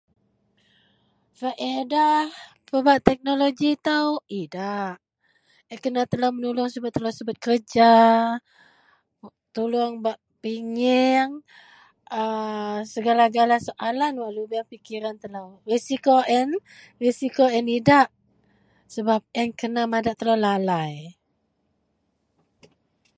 Paedah 1.39 2.25
pebak 2.67 2.99
teknoloji 3.07 3.67
itou 3.77 4.07
idak, 4.41 4.95
a 5.71 5.71
yen 5.71 5.79
kena 5.83 5.97
madak 6.01 6.09
telou 6.11 6.31
menulong 6.35 6.69
telou 6.95 7.13
subet 7.17 7.37
kerja, 7.45 7.91
tuluong 9.55 9.93
bak 10.05 10.17
pinyeang 10.41 11.31
aa 12.19 12.77
segala-gala 12.93 13.55
soalan 13.67 14.13
wak 14.21 14.33
lubeang 14.37 14.69
pikiran 14.73 15.15
telou. 15.23 15.47
Risiko 15.71 16.13
a 16.23 16.29
yen, 16.33 16.49
risiko 17.03 17.43
yen 17.55 17.67
idak 17.79 18.07
sebab 18.93 19.21
a 19.25 19.27
yen 19.43 19.49
kena 19.59 19.81
madak 19.93 20.15
telou 20.19 20.37
lalai 20.45 20.95